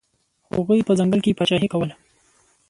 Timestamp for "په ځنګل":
0.87-1.19